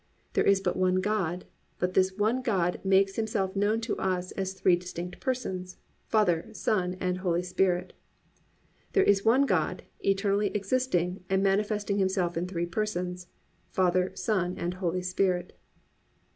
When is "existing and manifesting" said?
10.55-11.99